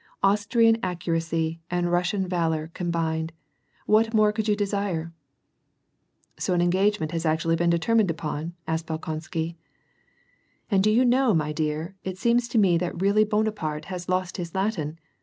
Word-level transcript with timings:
Austrian 0.23 0.79
accuracy 0.81 1.61
and 1.69 1.91
Russian 1.91 2.27
Valor 2.27 2.71
combined! 2.73 3.33
what 3.85 4.15
more 4.15 4.31
could 4.31 4.45
yoa 4.45 4.57
desire?"" 4.57 5.13
So 6.39 6.55
an 6.55 6.61
engagement 6.61 7.11
has 7.11 7.21
been 7.21 7.31
actually 7.31 7.55
determined 7.55 8.09
upon?" 8.09 8.53
asked 8.67 8.87
Bolkousky." 8.87 9.57
And 10.71 10.83
do 10.83 10.89
you 10.89 11.05
know, 11.05 11.35
my 11.35 11.51
dear, 11.51 11.93
it 12.03 12.17
seems 12.17 12.47
to 12.47 12.57
me 12.57 12.79
that 12.79 12.99
really 12.99 13.23
Bonaparte' 13.23 13.85
has 13.93 14.09
lost 14.09 14.37
his 14.37 14.55
Latin.' 14.55 14.97